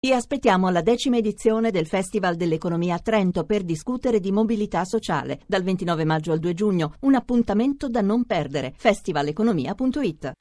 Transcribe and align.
Vi 0.00 0.12
aspettiamo 0.12 0.68
alla 0.68 0.80
decima 0.80 1.16
edizione 1.16 1.72
del 1.72 1.88
Festival 1.88 2.36
dell'Economia 2.36 2.94
a 2.94 2.98
Trento 3.00 3.42
per 3.42 3.64
discutere 3.64 4.20
di 4.20 4.30
mobilità 4.30 4.84
sociale. 4.84 5.40
Dal 5.44 5.64
29 5.64 6.04
maggio 6.04 6.30
al 6.30 6.38
2 6.38 6.54
giugno, 6.54 6.94
un 7.00 7.16
appuntamento 7.16 7.88
da 7.88 8.00
non 8.00 8.24
perdere. 8.24 8.74
festivaleconomia.it 8.76 10.34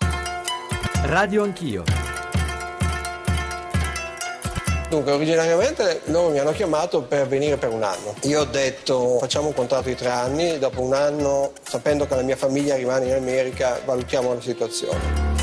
Radio 1.06 1.42
Anch'io. 1.42 1.84
Dunque, 4.92 5.12
originariamente 5.12 6.02
loro 6.06 6.30
mi 6.30 6.38
hanno 6.38 6.52
chiamato 6.52 7.02
per 7.02 7.28
venire 7.28 7.58
per 7.58 7.74
un 7.74 7.82
anno. 7.82 8.14
Io 8.26 8.42
ho 8.42 8.46
detto 8.46 9.18
facciamo 9.18 9.48
un 9.48 9.56
contratto 9.56 9.90
di 9.90 9.96
tre 9.96 10.10
anni, 10.10 10.60
dopo 10.60 10.84
un 10.84 10.94
anno, 10.94 11.54
sapendo 11.64 12.06
che 12.06 12.14
la 12.14 12.22
mia 12.22 12.36
famiglia 12.36 12.76
rimane 12.76 13.08
in 13.08 13.14
America, 13.16 13.82
valutiamo 13.84 14.36
la 14.36 14.40
situazione 14.40 15.37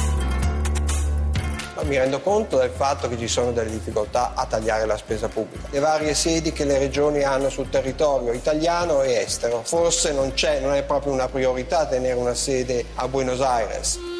mi 1.83 1.99
rendo 1.99 2.21
conto 2.21 2.59
del 2.59 2.71
fatto 2.71 3.09
che 3.09 3.19
ci 3.19 3.29
sono 3.29 3.53
delle 3.53 3.71
difficoltà 3.71 4.33
a 4.35 4.47
tagliare 4.47 4.87
la 4.87 4.97
spesa 4.97 5.29
pubblica. 5.29 5.69
Le 5.71 5.81
varie 5.81 6.15
sedi 6.15 6.53
che 6.53 6.65
le 6.65 6.79
regioni 6.79 7.23
hanno 7.23 7.51
sul 7.51 7.69
territorio 7.69 8.32
italiano 8.32 9.03
e 9.03 9.15
estero, 9.15 9.63
forse 9.65 10.13
non 10.13 10.32
non 10.61 10.75
è 10.75 10.82
proprio 10.85 11.13
una 11.13 11.29
priorità 11.29 11.87
tenere 11.87 12.15
una 12.15 12.35
sede 12.35 12.85
a 12.95 13.09
Buenos 13.09 13.41
Aires 13.41 14.13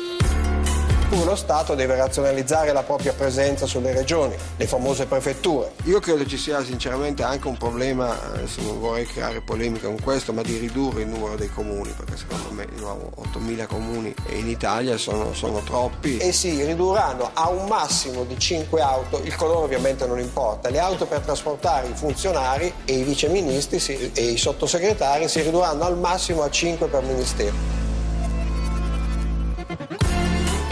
cui 1.15 1.25
lo 1.25 1.37
Stato 1.37 1.75
deve 1.75 1.95
razionalizzare 1.97 2.73
la 2.73 2.83
propria 2.83 3.13
presenza 3.13 3.67
sulle 3.67 3.93
regioni, 3.93 4.35
le 4.57 4.67
famose 4.67 5.07
prefetture. 5.07 5.73
Io 5.85 6.01
credo 6.01 6.27
ci 6.27 6.37
sia 6.37 6.65
sinceramente 6.65 7.23
anche 7.23 7.47
un 7.47 7.57
problema, 7.57 8.21
adesso 8.33 8.61
non 8.63 8.81
vorrei 8.81 9.07
creare 9.07 9.41
polemica 9.41 9.87
con 9.87 10.01
questo, 10.03 10.33
ma 10.33 10.43
di 10.43 10.59
ridurre 10.59 11.03
il 11.03 11.09
numero 11.09 11.37
dei 11.37 11.49
comuni, 11.49 11.93
perché 11.97 12.17
secondo 12.17 12.51
me 12.51 12.67
di 12.67 12.81
nuovo 12.81 13.13
8.000 13.33 13.67
comuni 13.67 14.15
in 14.31 14.49
Italia 14.49 14.97
sono, 14.97 15.33
sono 15.35 15.61
troppi 15.61 16.19
e 16.19 16.33
si 16.33 16.65
ridurranno 16.65 17.31
a 17.33 17.49
un 17.49 17.67
massimo 17.69 18.25
di 18.25 18.37
5 18.37 18.81
auto, 18.81 19.21
il 19.23 19.37
colore 19.37 19.65
ovviamente 19.65 20.07
non 20.07 20.19
importa, 20.19 20.69
le 20.69 20.81
auto 20.81 21.07
per 21.07 21.21
trasportare 21.21 21.89
i 21.89 21.95
funzionari 21.95 22.73
e 22.85 22.99
i 22.99 23.05
viceministri 23.05 23.79
si, 23.79 24.11
e 24.12 24.23
i 24.23 24.37
sottosegretari 24.37 25.28
si 25.28 25.43
ridurranno 25.43 25.84
al 25.84 25.97
massimo 25.97 26.43
a 26.43 26.51
5 26.51 26.89
per 26.89 27.03
ministero. 27.03 27.84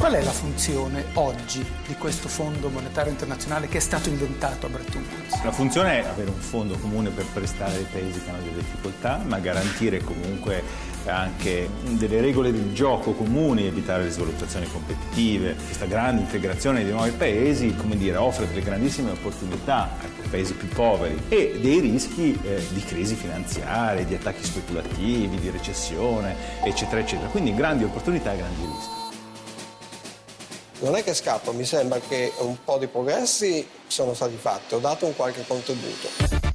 Qual 0.03 0.15
è 0.15 0.23
la 0.25 0.33
funzione 0.33 1.05
oggi 1.13 1.65
di 1.87 1.95
questo 1.95 2.27
Fondo 2.27 2.69
Monetario 2.71 3.13
Internazionale 3.13 3.69
che 3.69 3.77
è 3.77 3.81
stato 3.81 4.09
inventato 4.09 4.67
a 4.67 4.69
Bretton 4.69 5.07
Woods? 5.09 5.45
La 5.45 5.53
funzione 5.53 6.03
è 6.03 6.05
avere 6.05 6.29
un 6.29 6.41
fondo 6.41 6.77
comune 6.77 7.11
per 7.11 7.25
prestare 7.33 7.77
ai 7.77 7.87
paesi 7.89 8.21
che 8.21 8.29
hanno 8.29 8.43
delle 8.43 8.57
difficoltà, 8.57 9.23
ma 9.25 9.39
garantire 9.39 10.03
comunque 10.03 10.61
anche 11.07 11.71
delle 11.83 12.21
regole 12.21 12.51
del 12.51 12.75
gioco 12.75 13.13
comuni, 13.13 13.65
evitare 13.65 14.03
le 14.03 14.11
svalutazioni 14.11 14.67
competitive. 14.67 15.55
Questa 15.55 15.87
grande 15.87 16.23
integrazione 16.23 16.83
dei 16.83 16.93
nuovi 16.93 17.13
paesi, 17.13 17.73
come 17.77 17.97
dire, 17.97 18.17
offre 18.17 18.49
delle 18.49 18.63
grandissime 18.63 19.13
opportunità 19.13 19.89
ai 20.03 20.29
paesi 20.29 20.55
più 20.55 20.67
poveri 20.67 21.17
e 21.29 21.61
dei 21.61 21.79
rischi 21.79 22.37
eh, 22.43 22.61
di 22.71 22.83
crisi 22.83 23.15
finanziarie, 23.15 24.05
di 24.05 24.15
attacchi 24.15 24.43
speculativi, 24.43 25.39
di 25.39 25.51
recessione, 25.51 26.35
eccetera, 26.65 27.01
eccetera. 27.01 27.29
Quindi 27.29 27.55
grandi 27.55 27.85
opportunità 27.85 28.33
e 28.33 28.39
grandi 28.39 28.63
rischi 28.63 29.02
non 30.83 30.97
è 30.97 31.05
che 31.05 31.15
scappa, 31.15 31.53
mi 31.53 31.65
sembra 31.65 32.01
che 32.01 32.33
un 32.39 32.57
po' 32.65 32.79
di 32.79 32.89
progressi 32.89 33.67
sono 33.87 34.15
stati 34.15 34.37
fatti, 34.37 34.75
ho 34.75 34.79
dato 34.79 35.07
un 35.07 35.15
qualche 35.15 35.45
contributo. 35.47 36.51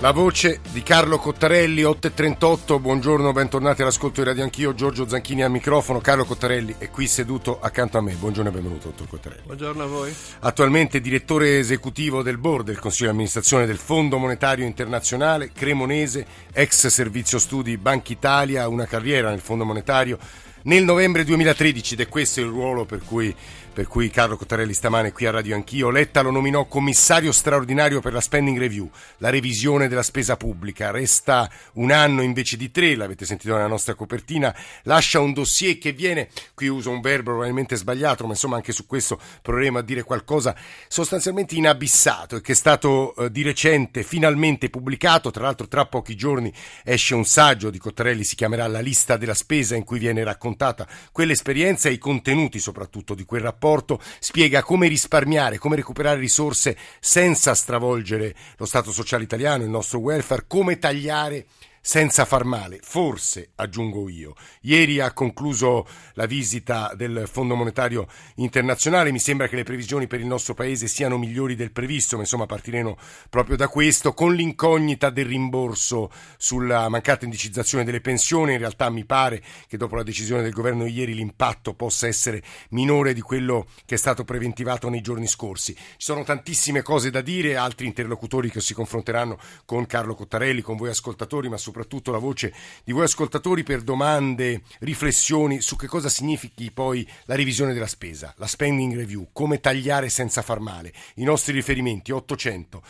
La 0.00 0.12
voce 0.12 0.60
di 0.70 0.84
Carlo 0.84 1.18
Cottarelli, 1.18 1.82
8.38, 1.82 2.80
buongiorno, 2.80 3.32
bentornati 3.32 3.82
all'ascolto 3.82 4.20
di 4.20 4.28
Radio 4.28 4.44
Anch'io, 4.44 4.72
Giorgio 4.72 5.08
Zanchini 5.08 5.42
al 5.42 5.50
microfono, 5.50 6.00
Carlo 6.00 6.24
Cottarelli 6.24 6.76
è 6.78 6.88
qui 6.88 7.08
seduto 7.08 7.58
accanto 7.60 7.98
a 7.98 8.00
me, 8.00 8.14
buongiorno 8.14 8.48
e 8.48 8.52
benvenuto 8.52 8.88
dottor 8.90 9.08
Cottarelli. 9.08 9.42
Buongiorno 9.44 9.82
a 9.82 9.86
voi. 9.86 10.14
Attualmente 10.40 11.00
direttore 11.00 11.58
esecutivo 11.58 12.22
del 12.22 12.38
board 12.38 12.66
del 12.66 12.78
Consiglio 12.78 13.06
di 13.06 13.14
amministrazione 13.14 13.66
del 13.66 13.78
Fondo 13.78 14.18
Monetario 14.18 14.64
Internazionale, 14.64 15.50
cremonese, 15.52 16.24
ex 16.52 16.86
servizio 16.86 17.40
studi 17.40 17.76
Banca 17.76 18.12
Italia, 18.12 18.68
una 18.68 18.86
carriera 18.86 19.30
nel 19.30 19.40
Fondo 19.40 19.64
Monetario 19.64 20.46
nel 20.68 20.84
novembre 20.84 21.24
2013 21.24 21.94
ed 21.94 22.00
è 22.00 22.08
questo 22.08 22.40
il 22.40 22.46
ruolo 22.46 22.84
per 22.84 23.00
cui 23.02 23.34
per 23.78 23.86
cui 23.86 24.10
Carlo 24.10 24.36
Cottarelli 24.36 24.74
stamane 24.74 25.12
qui 25.12 25.26
a 25.26 25.30
Radio 25.30 25.54
Anch'io. 25.54 25.90
Letta 25.90 26.20
lo 26.20 26.32
nominò 26.32 26.64
commissario 26.64 27.30
straordinario 27.30 28.00
per 28.00 28.12
la 28.12 28.20
spending 28.20 28.58
review, 28.58 28.90
la 29.18 29.30
revisione 29.30 29.86
della 29.86 30.02
spesa 30.02 30.36
pubblica. 30.36 30.90
Resta 30.90 31.48
un 31.74 31.92
anno 31.92 32.22
invece 32.22 32.56
di 32.56 32.72
tre, 32.72 32.96
l'avete 32.96 33.24
sentito 33.24 33.54
nella 33.54 33.68
nostra 33.68 33.94
copertina. 33.94 34.52
Lascia 34.82 35.20
un 35.20 35.32
dossier 35.32 35.78
che 35.78 35.92
viene, 35.92 36.28
qui 36.54 36.66
uso 36.66 36.90
un 36.90 37.00
verbo 37.00 37.30
probabilmente 37.30 37.76
sbagliato, 37.76 38.24
ma 38.24 38.32
insomma 38.32 38.56
anche 38.56 38.72
su 38.72 38.84
questo 38.84 39.16
proveremo 39.42 39.78
a 39.78 39.82
dire 39.82 40.02
qualcosa, 40.02 40.56
sostanzialmente 40.88 41.54
inabissato 41.54 42.34
e 42.34 42.40
che 42.40 42.50
è 42.50 42.56
stato 42.56 43.14
eh, 43.14 43.30
di 43.30 43.42
recente 43.42 44.02
finalmente 44.02 44.70
pubblicato. 44.70 45.30
Tra 45.30 45.44
l'altro 45.44 45.68
tra 45.68 45.86
pochi 45.86 46.16
giorni 46.16 46.52
esce 46.82 47.14
un 47.14 47.24
saggio 47.24 47.70
di 47.70 47.78
Cottarelli, 47.78 48.24
si 48.24 48.34
chiamerà 48.34 48.66
La 48.66 48.80
lista 48.80 49.16
della 49.16 49.34
spesa, 49.34 49.76
in 49.76 49.84
cui 49.84 50.00
viene 50.00 50.24
raccontata 50.24 50.84
quell'esperienza 51.12 51.88
e 51.88 51.92
i 51.92 51.98
contenuti 51.98 52.58
soprattutto 52.58 53.14
di 53.14 53.22
quel 53.22 53.42
rapporto 53.42 53.66
rapporto 53.68 54.00
spiega 54.18 54.62
come 54.62 54.88
risparmiare, 54.88 55.58
come 55.58 55.76
recuperare 55.76 56.18
risorse 56.18 56.76
senza 57.00 57.54
stravolgere 57.54 58.34
lo 58.56 58.64
Stato 58.64 58.90
sociale 58.90 59.24
italiano, 59.24 59.62
il 59.62 59.70
nostro 59.70 59.98
welfare, 59.98 60.44
come 60.46 60.78
tagliare 60.78 61.46
senza 61.80 62.24
far 62.24 62.44
male, 62.44 62.80
forse 62.82 63.50
aggiungo 63.54 64.08
io. 64.08 64.34
Ieri 64.62 65.00
ha 65.00 65.12
concluso 65.12 65.86
la 66.14 66.26
visita 66.26 66.92
del 66.94 67.28
Fondo 67.30 67.54
Monetario 67.54 68.06
Internazionale, 68.36 69.12
mi 69.12 69.18
sembra 69.18 69.48
che 69.48 69.56
le 69.56 69.62
previsioni 69.62 70.06
per 70.06 70.20
il 70.20 70.26
nostro 70.26 70.54
paese 70.54 70.88
siano 70.88 71.16
migliori 71.16 71.54
del 71.54 71.72
previsto, 71.72 72.16
ma 72.16 72.22
insomma 72.22 72.46
partiremo 72.46 72.96
proprio 73.30 73.56
da 73.56 73.68
questo, 73.68 74.12
con 74.12 74.34
l'incognita 74.34 75.10
del 75.10 75.26
rimborso 75.26 76.10
sulla 76.36 76.88
mancata 76.88 77.24
indicizzazione 77.24 77.84
delle 77.84 78.00
pensioni, 78.00 78.52
in 78.52 78.58
realtà 78.58 78.90
mi 78.90 79.04
pare 79.04 79.42
che 79.66 79.76
dopo 79.76 79.96
la 79.96 80.02
decisione 80.02 80.42
del 80.42 80.52
governo 80.52 80.86
ieri 80.86 81.14
l'impatto 81.14 81.74
possa 81.74 82.06
essere 82.06 82.42
minore 82.70 83.14
di 83.14 83.20
quello 83.20 83.66
che 83.86 83.94
è 83.94 83.98
stato 83.98 84.24
preventivato 84.24 84.88
nei 84.88 85.00
giorni 85.00 85.26
scorsi. 85.26 85.74
Ci 85.74 85.82
sono 85.96 86.24
tantissime 86.24 86.82
cose 86.82 87.10
da 87.10 87.20
dire, 87.20 87.56
altri 87.56 87.86
interlocutori 87.86 88.50
che 88.50 88.60
si 88.60 88.74
confronteranno 88.74 89.38
con 89.64 89.86
Carlo 89.86 90.14
Cottarelli, 90.14 90.60
con 90.60 90.76
voi 90.76 90.90
ascoltatori, 90.90 91.48
ma 91.48 91.56
soprattutto 91.56 91.67
soprattutto 91.68 92.10
la 92.10 92.18
voce 92.18 92.54
di 92.82 92.92
voi 92.92 93.04
ascoltatori 93.04 93.62
per 93.62 93.82
domande, 93.82 94.62
riflessioni 94.80 95.60
su 95.60 95.76
che 95.76 95.86
cosa 95.86 96.08
significhi 96.08 96.70
poi 96.70 97.06
la 97.26 97.34
revisione 97.34 97.74
della 97.74 97.86
spesa, 97.86 98.32
la 98.38 98.46
spending 98.46 98.94
review, 98.94 99.28
come 99.32 99.60
tagliare 99.60 100.08
senza 100.08 100.40
far 100.40 100.60
male. 100.60 100.94
I 101.16 101.24
nostri 101.24 101.52
riferimenti 101.52 102.10
800 102.10 102.82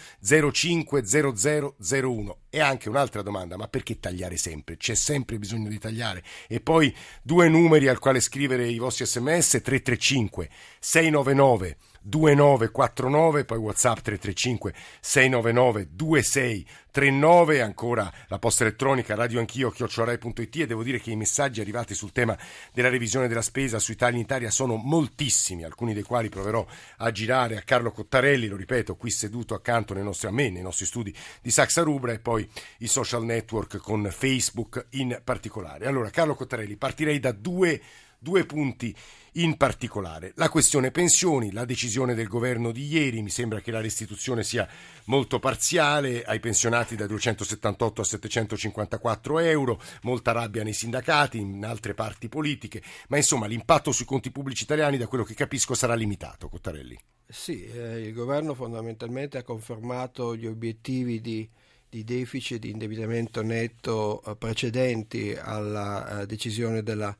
05 0.52 1.02
0001 1.04 2.38
e 2.50 2.60
anche 2.60 2.88
un'altra 2.88 3.22
domanda, 3.22 3.56
ma 3.56 3.66
perché 3.66 3.98
tagliare 3.98 4.36
sempre? 4.36 4.76
C'è 4.76 4.94
sempre 4.94 5.38
bisogno 5.38 5.68
di 5.68 5.78
tagliare. 5.78 6.22
E 6.46 6.60
poi 6.60 6.94
due 7.20 7.48
numeri 7.48 7.88
al 7.88 7.98
quale 7.98 8.20
scrivere 8.20 8.68
i 8.68 8.78
vostri 8.78 9.06
sms 9.06 9.60
335 9.62 10.48
699 10.78 11.76
2949, 12.02 13.44
poi 13.44 13.58
WhatsApp 13.58 13.98
335 13.98 14.74
699 15.00 15.88
2639, 15.90 17.60
ancora 17.60 18.12
la 18.28 18.38
posta 18.38 18.64
elettronica 18.64 19.14
radio 19.14 19.40
anch'io 19.40 19.70
chiocciorai.it 19.70 20.56
e 20.56 20.66
devo 20.66 20.82
dire 20.82 21.00
che 21.00 21.10
i 21.10 21.16
messaggi 21.16 21.60
arrivati 21.60 21.94
sul 21.94 22.12
tema 22.12 22.36
della 22.72 22.88
revisione 22.88 23.28
della 23.28 23.42
spesa 23.42 23.78
su 23.78 23.92
Italia 23.92 24.16
in 24.16 24.24
Italia 24.24 24.50
sono 24.50 24.76
moltissimi, 24.76 25.64
alcuni 25.64 25.94
dei 25.94 26.02
quali 26.02 26.28
proverò 26.28 26.66
a 26.98 27.10
girare 27.10 27.56
a 27.56 27.62
Carlo 27.62 27.90
Cottarelli, 27.90 28.48
lo 28.48 28.56
ripeto, 28.56 28.96
qui 28.96 29.10
seduto 29.10 29.54
accanto 29.54 29.94
nei 29.94 30.02
nostri, 30.02 30.28
a 30.28 30.32
me, 30.32 30.50
nei 30.50 30.62
nostri 30.62 30.86
studi 30.86 31.14
di 31.42 31.50
Saxa 31.50 31.82
Rubra 31.82 32.12
e 32.12 32.18
poi 32.18 32.48
i 32.78 32.86
social 32.86 33.24
network 33.24 33.78
con 33.78 34.08
Facebook 34.10 34.86
in 34.90 35.20
particolare. 35.22 35.86
Allora, 35.86 36.10
Carlo 36.10 36.34
Cottarelli, 36.34 36.76
partirei 36.76 37.18
da 37.18 37.32
due 37.32 37.80
due 38.18 38.44
punti 38.44 38.94
in 39.38 39.56
particolare. 39.56 40.32
La 40.36 40.48
questione 40.48 40.90
pensioni, 40.90 41.52
la 41.52 41.64
decisione 41.64 42.14
del 42.14 42.28
governo 42.28 42.72
di 42.72 42.86
ieri, 42.86 43.22
mi 43.22 43.30
sembra 43.30 43.60
che 43.60 43.70
la 43.70 43.80
restituzione 43.80 44.42
sia 44.42 44.68
molto 45.04 45.38
parziale 45.38 46.24
ai 46.24 46.40
pensionati 46.40 46.96
da 46.96 47.06
278 47.06 48.00
a 48.00 48.04
754 48.04 49.38
euro, 49.38 49.80
molta 50.02 50.32
rabbia 50.32 50.64
nei 50.64 50.72
sindacati, 50.72 51.38
in 51.38 51.64
altre 51.64 51.94
parti 51.94 52.28
politiche, 52.28 52.82
ma 53.08 53.16
insomma 53.16 53.46
l'impatto 53.46 53.92
sui 53.92 54.04
conti 54.04 54.30
pubblici 54.30 54.64
italiani 54.64 54.98
da 54.98 55.06
quello 55.06 55.24
che 55.24 55.34
capisco 55.34 55.74
sarà 55.74 55.94
limitato, 55.94 56.48
Cottarelli. 56.48 56.98
Sì, 57.26 57.64
eh, 57.64 58.06
il 58.06 58.14
governo 58.14 58.54
fondamentalmente 58.54 59.38
ha 59.38 59.42
confermato 59.42 60.34
gli 60.34 60.46
obiettivi 60.46 61.20
di 61.20 61.48
di 61.90 62.04
deficit 62.04 62.58
di 62.58 62.70
indebitamento 62.70 63.42
netto 63.42 64.22
eh, 64.22 64.36
precedenti 64.36 65.34
alla 65.34 66.20
uh, 66.20 66.26
decisione 66.26 66.82
della 66.82 67.16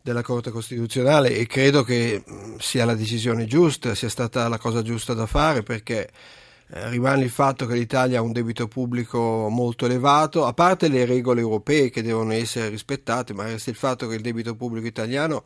della 0.00 0.22
Corte 0.22 0.50
Costituzionale 0.50 1.34
e 1.36 1.46
credo 1.46 1.82
che 1.82 2.22
mm, 2.28 2.56
sia 2.58 2.84
la 2.84 2.94
decisione 2.94 3.46
giusta, 3.46 3.94
sia 3.94 4.08
stata 4.08 4.48
la 4.48 4.58
cosa 4.58 4.82
giusta 4.82 5.14
da 5.14 5.26
fare 5.26 5.62
perché 5.62 6.08
eh, 6.70 6.88
rimane 6.90 7.24
il 7.24 7.30
fatto 7.30 7.66
che 7.66 7.74
l'Italia 7.74 8.18
ha 8.18 8.22
un 8.22 8.32
debito 8.32 8.68
pubblico 8.68 9.48
molto 9.48 9.86
elevato, 9.86 10.44
a 10.44 10.52
parte 10.52 10.88
le 10.88 11.04
regole 11.04 11.40
europee 11.40 11.90
che 11.90 12.02
devono 12.02 12.32
essere 12.32 12.68
rispettate, 12.68 13.32
ma 13.32 13.44
resta 13.44 13.70
il 13.70 13.76
fatto 13.76 14.06
che 14.06 14.16
il 14.16 14.20
debito 14.20 14.54
pubblico 14.54 14.86
italiano 14.86 15.44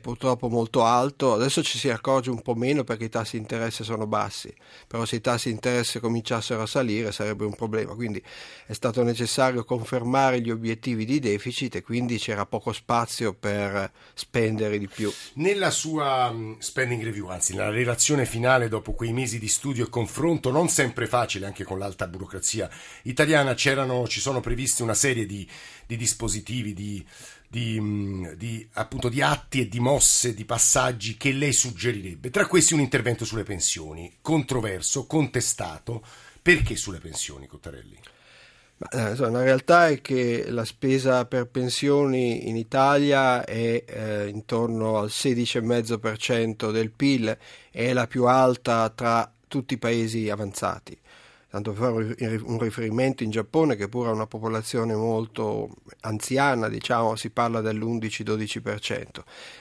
purtroppo 0.00 0.48
molto 0.48 0.84
alto, 0.84 1.34
adesso 1.34 1.62
ci 1.62 1.78
si 1.78 1.90
accorge 1.90 2.30
un 2.30 2.40
po' 2.40 2.54
meno 2.54 2.84
perché 2.84 3.04
i 3.04 3.08
tassi 3.08 3.32
di 3.32 3.42
interesse 3.42 3.84
sono 3.84 4.06
bassi, 4.06 4.54
però 4.86 5.04
se 5.04 5.16
i 5.16 5.20
tassi 5.20 5.48
di 5.48 5.54
interesse 5.54 6.00
cominciassero 6.00 6.62
a 6.62 6.66
salire 6.66 7.12
sarebbe 7.12 7.44
un 7.44 7.54
problema, 7.54 7.94
quindi 7.94 8.22
è 8.66 8.72
stato 8.72 9.02
necessario 9.02 9.64
confermare 9.64 10.40
gli 10.40 10.50
obiettivi 10.50 11.04
di 11.04 11.18
deficit 11.18 11.76
e 11.76 11.82
quindi 11.82 12.18
c'era 12.18 12.46
poco 12.46 12.72
spazio 12.72 13.34
per 13.34 13.90
spendere 14.14 14.78
di 14.78 14.88
più. 14.88 15.12
Nella 15.34 15.70
sua 15.70 16.30
mm, 16.30 16.54
spending 16.58 17.02
review, 17.02 17.28
anzi 17.28 17.54
nella 17.54 17.70
relazione 17.70 18.24
finale 18.24 18.68
dopo 18.68 18.92
quei 18.92 19.12
mesi 19.12 19.38
di 19.38 19.48
studio 19.48 19.86
e 19.86 19.90
confronto, 19.90 20.50
non 20.50 20.68
sempre 20.68 21.06
facile 21.06 21.46
anche 21.46 21.64
con 21.64 21.78
l'alta 21.78 22.06
burocrazia 22.06 22.70
italiana, 23.02 23.54
ci 23.54 24.20
sono 24.20 24.40
previste 24.40 24.82
una 24.82 24.94
serie 24.94 25.26
di, 25.26 25.46
di 25.86 25.96
dispositivi, 25.96 26.72
di 26.72 27.04
di, 27.48 27.80
mm, 27.80 28.32
di, 28.32 28.66
appunto, 28.74 29.08
di 29.08 29.22
atti 29.22 29.60
e 29.60 29.68
di 29.68 29.80
mosse, 29.80 30.34
di 30.34 30.44
passaggi 30.44 31.16
che 31.16 31.32
lei 31.32 31.52
suggerirebbe. 31.52 32.30
Tra 32.30 32.46
questi 32.46 32.74
un 32.74 32.80
intervento 32.80 33.24
sulle 33.24 33.44
pensioni, 33.44 34.16
controverso, 34.20 35.06
contestato. 35.06 36.02
Perché 36.42 36.76
sulle 36.76 36.98
pensioni, 36.98 37.46
Cottarelli? 37.46 37.98
Ma, 38.78 38.88
eh, 38.90 39.16
la 39.16 39.42
realtà 39.42 39.88
è 39.88 40.00
che 40.00 40.44
la 40.50 40.64
spesa 40.64 41.24
per 41.24 41.48
pensioni 41.48 42.48
in 42.48 42.56
Italia 42.56 43.44
è 43.44 43.84
eh, 43.84 44.28
intorno 44.28 44.98
al 44.98 45.08
16,5% 45.08 46.70
del 46.70 46.90
PIL, 46.90 47.36
è 47.70 47.92
la 47.92 48.06
più 48.06 48.26
alta 48.26 48.88
tra 48.90 49.28
tutti 49.48 49.74
i 49.74 49.78
paesi 49.78 50.28
avanzati 50.28 50.96
tanto 51.48 51.72
per 51.72 52.16
fare 52.16 52.40
un 52.42 52.58
riferimento 52.58 53.22
in 53.22 53.30
Giappone 53.30 53.76
che 53.76 53.88
pure 53.88 54.08
ha 54.08 54.12
una 54.12 54.26
popolazione 54.26 54.94
molto 54.94 55.70
anziana, 56.00 56.68
diciamo, 56.68 57.14
si 57.14 57.30
parla 57.30 57.60
dell'11-12%. 57.60 59.06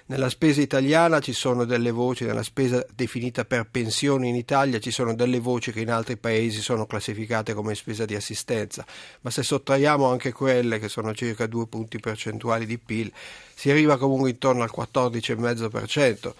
Nella 0.07 0.29
spesa 0.29 0.61
italiana 0.61 1.19
ci 1.19 1.31
sono 1.33 1.63
delle 1.63 1.91
voci, 1.91 2.25
nella 2.25 2.43
spesa 2.43 2.83
definita 2.93 3.45
per 3.45 3.67
pensioni 3.69 4.29
in 4.29 4.35
Italia 4.35 4.79
ci 4.79 4.91
sono 4.91 5.13
delle 5.13 5.39
voci 5.39 5.71
che 5.71 5.81
in 5.81 5.91
altri 5.91 6.17
paesi 6.17 6.59
sono 6.59 6.85
classificate 6.85 7.53
come 7.53 7.75
spesa 7.75 8.05
di 8.05 8.15
assistenza, 8.15 8.85
ma 9.21 9.29
se 9.29 9.43
sottraiamo 9.43 10.09
anche 10.09 10.31
quelle 10.31 10.79
che 10.79 10.89
sono 10.89 11.13
circa 11.13 11.45
due 11.45 11.67
punti 11.67 11.99
percentuali 11.99 12.65
di 12.65 12.79
PIL, 12.79 13.11
si 13.53 13.69
arriva 13.69 13.97
comunque 13.97 14.31
intorno 14.31 14.63
al 14.63 14.71
14,5% 14.75 16.33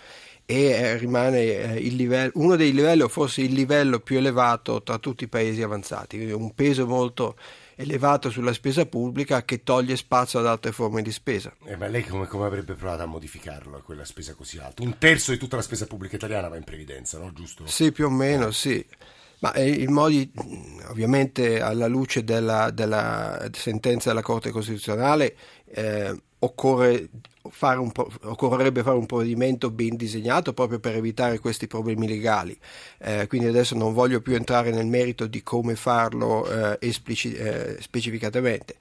e 0.46 0.66
eh, 0.66 0.98
rimane 0.98 1.40
eh, 1.40 1.80
livello, 1.80 2.32
uno 2.36 2.56
dei 2.56 2.72
livelli 2.72 3.02
o 3.02 3.08
forse 3.08 3.42
il 3.42 3.54
livello 3.54 4.00
più 4.00 4.18
elevato 4.18 4.84
tra 4.84 5.00
tutti 5.00 5.24
i 5.24 5.28
paesi 5.28 5.62
avanzati, 5.62 6.18
quindi 6.18 6.34
un 6.34 6.54
peso 6.54 6.86
molto 6.86 7.36
elevato 7.76 8.30
sulla 8.30 8.54
spesa 8.54 8.86
pubblica 8.86 9.44
che 9.44 9.64
toglie 9.64 9.98
spazio 9.98 10.40
ad 10.40 10.46
altre 10.46 10.72
forme 10.72 11.02
di 11.02 11.12
spesa. 11.12 11.54
Eh, 11.66 11.76
ma 11.76 11.88
lei 11.88 12.04
come, 12.04 12.28
come, 12.28 12.46
avrebbe 12.46 12.74
provato 12.74 13.04
a 13.04 13.06
modificarlo, 13.06 13.82
quella 13.84 14.06
spesa 14.06 14.34
così 14.34 14.60
alta? 14.60 14.84
Un 14.84 14.98
terzo 14.98 15.32
di 15.32 15.38
tutta 15.38 15.56
la 15.56 15.62
spesa 15.62 15.88
pubblica 15.88 16.16
italiana 16.16 16.48
va 16.48 16.58
in 16.58 16.64
previdenza, 16.64 17.18
no? 17.18 17.34
Giusto? 17.34 17.66
Sì, 17.68 17.92
più 17.92 18.06
o 18.06 18.10
meno, 18.10 18.52
sì. 18.52 18.86
Ma 19.40 19.52
eh, 19.54 19.68
il 19.68 19.90
modi, 19.90 20.32
ovviamente 20.88 21.60
alla 21.60 21.88
luce 21.88 22.24
della, 22.24 22.72
della 22.72 23.50
sentenza 23.52 24.10
della 24.10 24.22
Corte 24.22 24.52
Costituzionale, 24.52 25.36
eh, 25.66 26.16
occorre 26.46 27.10
fare 27.50 27.80
un, 27.80 27.92
occorrerebbe 28.24 28.82
fare 28.84 28.98
un 28.98 29.06
provvedimento 29.06 29.70
ben 29.70 29.96
disegnato 29.96 30.54
proprio 30.54 30.80
per 30.80 30.96
evitare 30.96 31.40
questi 31.40 31.68
problemi 31.68 32.08
legali. 32.08 32.58
Eh, 33.00 33.28
quindi 33.28 33.48
adesso 33.48 33.76
non 33.76 33.94
voglio 33.94 34.22
più 34.22 34.34
entrare 34.34 34.72
nel 34.72 34.88
merito 34.88 35.28
di 35.28 35.44
come 35.44 35.76
farlo 35.76 36.48
eh, 36.48 36.78
esplici, 36.82 37.34
eh, 37.34 37.78
specificatamente. 37.80 38.76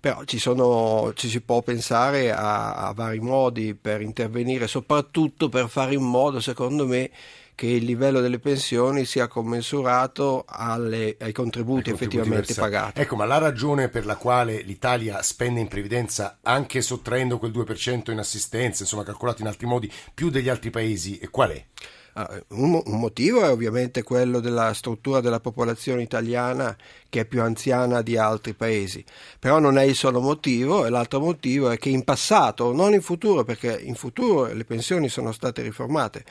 Però 0.00 0.24
ci, 0.24 0.38
sono, 0.38 1.12
ci, 1.14 1.28
si 1.28 1.40
può 1.40 1.62
pensare 1.62 2.32
a, 2.32 2.88
a 2.88 2.92
vari 2.92 3.20
modi 3.20 3.74
per 3.74 4.00
intervenire, 4.00 4.66
soprattutto 4.66 5.48
per 5.48 5.68
fare 5.68 5.94
in 5.94 6.02
modo, 6.02 6.40
secondo 6.40 6.88
me, 6.88 7.08
che 7.54 7.66
il 7.66 7.84
livello 7.84 8.20
delle 8.20 8.38
pensioni 8.38 9.04
sia 9.04 9.28
commensurato 9.28 10.44
alle, 10.46 11.16
ai 11.20 11.32
contributi, 11.32 11.90
ai 11.90 11.94
effettivamente 11.94 12.54
pagati. 12.54 13.00
Ecco, 13.00 13.16
ma 13.16 13.24
la 13.24 13.38
ragione 13.38 13.88
per 13.88 14.06
la 14.06 14.16
quale 14.16 14.62
l'Italia 14.62 15.22
spende 15.22 15.60
in 15.60 15.68
previdenza, 15.68 16.38
anche 16.42 16.80
sottraendo 16.80 17.38
quel 17.38 17.52
2% 17.52 18.10
in 18.10 18.18
assistenza, 18.18 18.82
insomma 18.82 19.04
calcolato 19.04 19.42
in 19.42 19.48
altri 19.48 19.66
modi, 19.66 19.92
più 20.14 20.30
degli 20.30 20.48
altri 20.48 20.70
paesi, 20.70 21.20
qual 21.30 21.50
è? 21.50 21.64
Un, 22.48 22.82
motivo 22.84 23.42
è 23.42 23.50
ovviamente 23.50 24.02
quello 24.02 24.40
della 24.40 24.74
struttura 24.74 25.20
della 25.20 25.40
popolazione 25.40 26.02
italiana 26.02 26.76
che 27.08 27.20
è 27.20 27.24
più 27.24 27.40
anziana 27.40 28.02
di 28.02 28.18
altri 28.18 28.52
paesi, 28.52 29.02
però 29.38 29.58
non 29.58 29.78
è 29.78 29.82
il 29.84 29.94
solo 29.94 30.20
motivo 30.20 30.84
e 30.84 30.90
l'altro 30.90 31.20
motivo 31.20 31.70
è 31.70 31.78
che 31.78 31.88
in 31.88 32.04
passato, 32.04 32.74
non 32.74 32.92
in 32.92 33.00
futuro, 33.00 33.44
perché 33.44 33.80
in 33.80 33.94
futuro 33.94 34.52
le 34.52 34.64
pensioni 34.64 35.08
sono 35.08 35.32
state 35.32 35.62
riformate, 35.62 36.24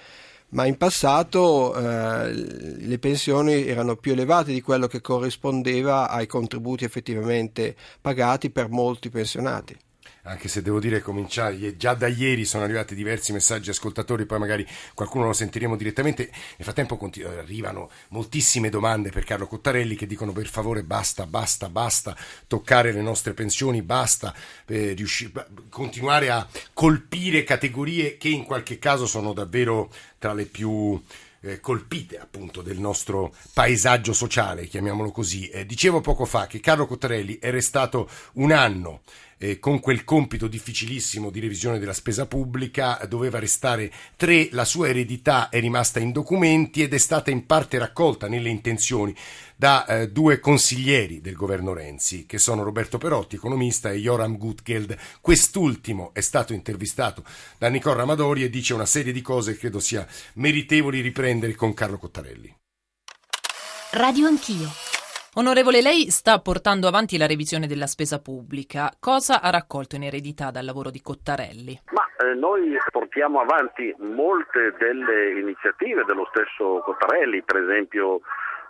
ma 0.51 0.65
in 0.65 0.77
passato 0.77 1.75
eh, 1.75 2.33
le 2.33 2.99
pensioni 2.99 3.65
erano 3.65 3.95
più 3.95 4.13
elevate 4.13 4.53
di 4.53 4.61
quello 4.61 4.87
che 4.87 5.01
corrispondeva 5.01 6.09
ai 6.09 6.27
contributi 6.27 6.83
effettivamente 6.83 7.75
pagati 7.99 8.49
per 8.49 8.69
molti 8.69 9.09
pensionati 9.09 9.77
anche 10.23 10.47
se 10.47 10.61
devo 10.61 10.79
dire 10.79 11.01
cominciare, 11.01 11.77
già 11.77 11.93
da 11.93 12.07
ieri 12.07 12.45
sono 12.45 12.63
arrivati 12.63 12.95
diversi 12.95 13.31
messaggi 13.31 13.69
ascoltatori, 13.69 14.25
poi 14.25 14.39
magari 14.39 14.67
qualcuno 14.93 15.25
lo 15.25 15.33
sentiremo 15.33 15.75
direttamente. 15.75 16.29
Nel 16.31 16.57
frattempo 16.59 16.97
continu- 16.97 17.31
arrivano 17.37 17.89
moltissime 18.09 18.69
domande 18.69 19.09
per 19.09 19.23
Carlo 19.23 19.47
Cottarelli 19.47 19.95
che 19.95 20.05
dicono 20.05 20.31
per 20.31 20.47
favore 20.47 20.83
basta, 20.83 21.25
basta, 21.25 21.69
basta 21.69 22.15
toccare 22.47 22.91
le 22.91 23.01
nostre 23.01 23.33
pensioni, 23.33 23.81
basta 23.81 24.33
eh, 24.67 24.93
riuscire, 24.93 25.47
continuare 25.69 26.29
a 26.29 26.47
colpire 26.73 27.43
categorie 27.43 28.17
che 28.17 28.29
in 28.29 28.43
qualche 28.43 28.77
caso 28.77 29.05
sono 29.05 29.33
davvero 29.33 29.91
tra 30.17 30.33
le 30.33 30.45
più 30.45 31.01
eh, 31.41 31.59
colpite 31.59 32.19
appunto 32.19 32.61
del 32.61 32.79
nostro 32.79 33.33
paesaggio 33.53 34.13
sociale, 34.13 34.67
chiamiamolo 34.67 35.11
così. 35.11 35.49
Eh, 35.49 35.65
dicevo 35.65 36.01
poco 36.01 36.25
fa 36.25 36.47
che 36.47 36.59
Carlo 36.59 36.85
Cottarelli 36.85 37.39
è 37.39 37.49
restato 37.49 38.09
un 38.33 38.51
anno 38.51 39.01
eh, 39.41 39.57
con 39.57 39.79
quel 39.79 40.03
compito 40.03 40.47
difficilissimo 40.47 41.31
di 41.31 41.39
revisione 41.39 41.79
della 41.79 41.93
spesa 41.93 42.27
pubblica, 42.27 42.99
doveva 43.09 43.39
restare 43.39 43.91
tre, 44.15 44.49
la 44.51 44.65
sua 44.65 44.89
eredità 44.89 45.49
è 45.49 45.59
rimasta 45.59 45.99
in 45.99 46.11
documenti 46.11 46.83
ed 46.83 46.93
è 46.93 46.99
stata 46.99 47.31
in 47.31 47.47
parte 47.47 47.79
raccolta 47.79 48.27
nelle 48.27 48.49
intenzioni 48.49 49.15
da 49.55 49.85
eh, 49.85 50.09
due 50.11 50.39
consiglieri 50.39 51.21
del 51.21 51.33
governo 51.33 51.73
Renzi, 51.73 52.27
che 52.27 52.37
sono 52.37 52.61
Roberto 52.61 52.99
Perotti, 52.99 53.35
economista, 53.35 53.91
e 53.91 53.97
Joram 53.97 54.37
Gutgeld. 54.37 54.95
Quest'ultimo 55.21 56.11
è 56.13 56.21
stato 56.21 56.53
intervistato 56.53 57.23
da 57.57 57.67
Nicola 57.69 57.95
Ramadori 57.95 58.43
e 58.43 58.49
dice 58.49 58.75
una 58.75 58.85
serie 58.85 59.11
di 59.11 59.21
cose 59.21 59.53
che 59.53 59.59
credo 59.59 59.79
sia 59.79 60.07
meritevoli 60.33 61.01
riprendere 61.01 61.55
con 61.55 61.73
Carlo 61.73 61.97
Cottarelli. 61.97 62.55
Radio 63.91 64.27
Anch'io. 64.27 65.00
Onorevole, 65.33 65.81
lei 65.81 66.09
sta 66.09 66.41
portando 66.41 66.89
avanti 66.89 67.17
la 67.17 67.25
revisione 67.25 67.65
della 67.65 67.87
spesa 67.87 68.19
pubblica. 68.19 68.91
Cosa 68.99 69.41
ha 69.41 69.49
raccolto 69.49 69.95
in 69.95 70.03
eredità 70.03 70.51
dal 70.51 70.65
lavoro 70.65 70.89
di 70.89 71.01
Cottarelli? 71.01 71.83
Ma 71.91 72.03
eh, 72.19 72.35
noi 72.35 72.75
portiamo 72.91 73.39
avanti 73.39 73.95
molte 73.99 74.75
delle 74.77 75.39
iniziative 75.39 76.03
dello 76.03 76.27
stesso 76.31 76.81
Cottarelli, 76.83 77.43
per 77.43 77.63
esempio 77.63 78.19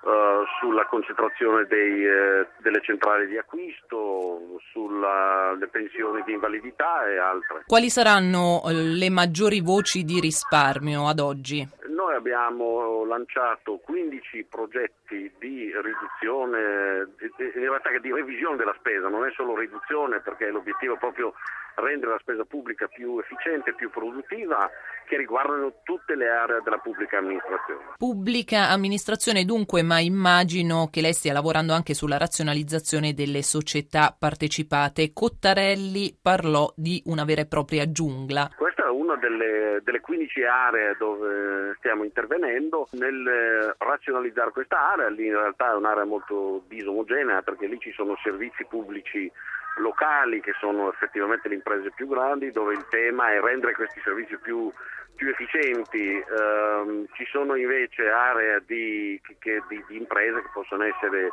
Uh, 0.01 0.41
sulla 0.59 0.87
concentrazione 0.87 1.65
dei, 1.65 2.03
uh, 2.03 2.47
delle 2.57 2.81
centrali 2.81 3.27
di 3.27 3.37
acquisto, 3.37 4.57
sulle 4.71 5.67
pensioni 5.69 6.23
di 6.25 6.33
invalidità 6.33 7.05
e 7.07 7.19
altre. 7.19 7.65
Quali 7.67 7.87
saranno 7.91 8.61
uh, 8.63 8.69
le 8.71 9.09
maggiori 9.11 9.61
voci 9.61 10.03
di 10.03 10.19
risparmio 10.19 11.07
ad 11.07 11.19
oggi? 11.19 11.67
Noi 11.87 12.15
abbiamo 12.15 13.05
lanciato 13.05 13.77
15 13.77 14.47
progetti 14.49 15.31
di 15.37 15.71
riduzione, 15.71 17.07
in 17.37 17.69
realtà 17.69 17.95
di 18.01 18.11
revisione 18.11 18.57
della 18.57 18.75
spesa, 18.79 19.07
non 19.07 19.27
è 19.27 19.31
solo 19.35 19.55
riduzione 19.55 20.19
perché 20.19 20.49
l'obiettivo 20.49 20.95
è 20.95 20.97
proprio 20.97 21.33
rendere 21.75 22.11
la 22.11 22.19
spesa 22.19 22.43
pubblica 22.45 22.87
più 22.87 23.19
efficiente, 23.19 23.73
più 23.73 23.89
produttiva, 23.89 24.69
che 25.07 25.17
riguardano 25.17 25.73
tutte 25.83 26.15
le 26.15 26.29
aree 26.29 26.61
della 26.63 26.77
pubblica 26.77 27.17
amministrazione. 27.17 27.81
Pubblica 27.97 28.69
amministrazione 28.69 29.43
dunque, 29.45 29.81
ma 29.81 29.99
immagino 29.99 30.87
che 30.91 31.01
lei 31.01 31.13
stia 31.13 31.33
lavorando 31.33 31.73
anche 31.73 31.93
sulla 31.93 32.17
razionalizzazione 32.17 33.13
delle 33.13 33.41
società 33.41 34.15
partecipate. 34.17 35.11
Cottarelli 35.13 36.17
parlò 36.21 36.71
di 36.75 37.01
una 37.05 37.25
vera 37.25 37.41
e 37.41 37.47
propria 37.47 37.91
giungla. 37.91 38.49
Questa 38.55 38.85
è 38.85 38.89
una 38.89 39.15
delle, 39.17 39.81
delle 39.83 39.99
15 39.99 40.43
aree 40.43 40.95
dove 40.97 41.75
stiamo 41.77 42.03
intervenendo. 42.03 42.87
Nel 42.91 43.75
razionalizzare 43.77 44.51
questa 44.51 44.91
area, 44.91 45.09
lì 45.09 45.27
in 45.27 45.35
realtà 45.35 45.71
è 45.71 45.75
un'area 45.75 46.05
molto 46.05 46.63
disomogenea 46.67 47.41
perché 47.41 47.67
lì 47.67 47.79
ci 47.79 47.91
sono 47.91 48.17
servizi 48.23 48.65
pubblici 48.65 49.31
locali 49.77 50.41
che 50.41 50.53
sono 50.59 50.91
effettivamente 50.91 51.47
le 51.47 51.55
imprese 51.55 51.91
più 51.91 52.07
grandi 52.07 52.51
dove 52.51 52.73
il 52.73 52.85
tema 52.89 53.31
è 53.31 53.39
rendere 53.39 53.73
questi 53.73 54.01
servizi 54.03 54.37
più, 54.37 54.71
più 55.15 55.29
efficienti. 55.29 56.23
Um, 56.29 57.05
ci 57.13 57.25
sono 57.31 57.55
invece 57.55 58.09
aree 58.09 58.63
di, 58.65 59.19
che, 59.39 59.63
di, 59.67 59.83
di, 59.87 59.97
imprese 59.97 60.41
che 60.41 60.49
possono 60.53 60.83
essere 60.83 61.29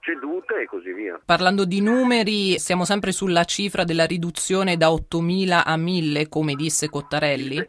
cedute 0.00 0.62
e 0.62 0.66
così 0.66 0.92
via. 0.92 1.20
Parlando 1.24 1.64
di 1.64 1.80
numeri, 1.80 2.58
siamo 2.58 2.84
sempre 2.84 3.12
sulla 3.12 3.44
cifra 3.44 3.84
della 3.84 4.04
riduzione 4.04 4.76
da 4.76 4.88
8.000 4.88 5.62
a 5.64 5.76
1.000, 5.76 6.28
come 6.28 6.54
disse 6.54 6.88
Cottarelli? 6.88 7.66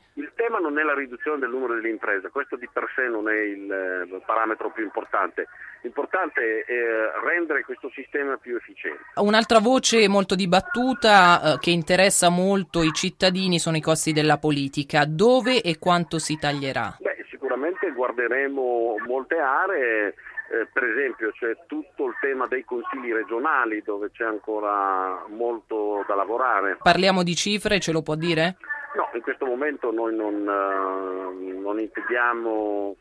Non 0.64 0.80
è 0.80 0.84
la 0.84 0.96
riduzione 0.96 1.40
del 1.40 1.50
numero 1.50 1.76
delle 1.76 1.90
imprese, 1.90 2.30
questo 2.30 2.56
di 2.56 2.70
per 2.72 2.90
sé 2.96 3.08
non 3.08 3.28
è 3.28 3.38
il, 3.38 4.08
il 4.08 4.22
parametro 4.26 4.72
più 4.72 4.84
importante. 4.84 5.48
L'importante 5.82 6.64
è 6.64 6.72
eh, 6.72 7.12
rendere 7.26 7.66
questo 7.66 7.92
sistema 7.94 8.38
più 8.38 8.56
efficiente. 8.56 9.04
Un'altra 9.16 9.60
voce 9.60 10.08
molto 10.08 10.36
dibattuta 10.36 11.56
eh, 11.56 11.60
che 11.60 11.72
interessa 11.72 12.30
molto 12.30 12.82
i 12.82 12.92
cittadini 12.94 13.60
sono 13.60 13.76
i 13.76 13.82
costi 13.82 14.14
della 14.14 14.38
politica. 14.38 15.04
Dove 15.06 15.62
e 15.62 15.78
quanto 15.80 16.18
si 16.18 16.40
taglierà? 16.40 16.96
Beh, 17.00 17.26
sicuramente 17.30 17.92
guarderemo 17.92 18.96
molte 19.06 19.38
aree 19.38 20.16
eh, 20.54 20.68
per 20.72 20.84
esempio 20.84 21.32
c'è 21.32 21.58
tutto 21.66 22.06
il 22.06 22.14
tema 22.22 22.46
dei 22.46 22.64
consigli 22.64 23.12
regionali 23.12 23.82
dove 23.82 24.12
c'è 24.12 24.24
ancora 24.24 25.26
molto 25.28 26.06
da 26.08 26.14
lavorare. 26.14 26.78
Parliamo 26.82 27.24
di 27.24 27.36
cifre, 27.36 27.80
ce 27.80 27.92
lo 27.92 28.04
può 28.04 28.14
dire? 28.14 28.58
No, 28.96 29.10
in 29.14 29.22
questo 29.22 29.46
momento 29.46 29.92
noi 29.92 30.16
non, 30.16 30.48
uh, 30.48 31.60
non 31.60 31.80
intendiamo 31.80 32.96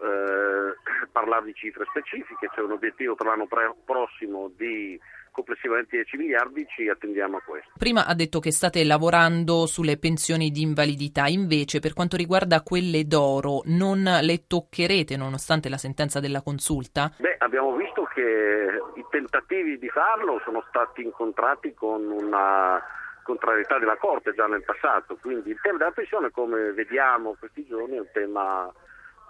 eh, 0.00 0.74
parlare 1.10 1.46
di 1.46 1.54
cifre 1.54 1.84
specifiche, 1.88 2.48
c'è 2.54 2.60
un 2.60 2.72
obiettivo 2.72 3.14
per 3.14 3.26
l'anno 3.26 3.46
pre- 3.46 3.74
prossimo 3.84 4.50
di 4.56 4.98
complessivamente 5.30 5.96
10 5.96 6.16
miliardi, 6.16 6.64
ci 6.68 6.88
attendiamo 6.88 7.38
a 7.38 7.40
questo. 7.40 7.70
Prima 7.76 8.06
ha 8.06 8.14
detto 8.14 8.38
che 8.38 8.52
state 8.52 8.84
lavorando 8.84 9.66
sulle 9.66 9.98
pensioni 9.98 10.50
di 10.50 10.62
invalidità, 10.62 11.26
invece 11.26 11.80
per 11.80 11.92
quanto 11.92 12.16
riguarda 12.16 12.62
quelle 12.62 13.04
d'oro 13.04 13.62
non 13.64 14.04
le 14.22 14.46
toccherete 14.46 15.16
nonostante 15.16 15.68
la 15.68 15.76
sentenza 15.76 16.20
della 16.20 16.40
consulta? 16.40 17.12
Beh, 17.18 17.36
abbiamo 17.38 17.74
visto 17.74 18.04
che 18.14 18.80
i 18.94 19.04
tentativi 19.10 19.76
di 19.78 19.88
farlo 19.88 20.40
sono 20.44 20.64
stati 20.68 21.02
incontrati 21.02 21.74
con 21.74 22.08
una 22.08 22.80
contrarietà 23.24 23.78
della 23.80 23.96
Corte 23.96 24.32
già 24.34 24.46
nel 24.46 24.62
passato, 24.62 25.16
quindi 25.20 25.50
il 25.50 25.58
tema 25.60 25.78
della 25.78 25.90
pensione 25.90 26.30
come 26.30 26.72
vediamo 26.72 27.34
questi 27.36 27.66
giorni 27.66 27.96
è 27.96 28.00
un 28.00 28.10
tema 28.12 28.72